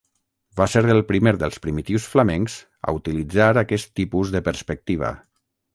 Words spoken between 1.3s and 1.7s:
dels